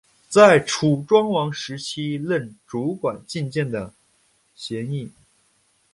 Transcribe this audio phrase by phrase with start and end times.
[0.27, 3.93] 在楚庄王时期任主管进谏的
[4.57, 5.13] 箴尹。